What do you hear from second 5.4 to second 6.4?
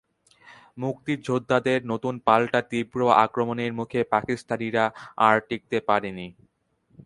টিকতে পারেনি।